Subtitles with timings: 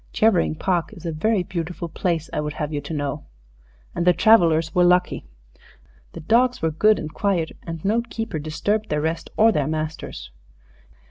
[0.13, 3.27] Chevering Park is a very beautiful place, I would have you to know.
[3.93, 5.25] And the travellers were lucky.
[6.13, 10.31] The dogs were good and quiet, and no keeper disturbed their rest or their masters.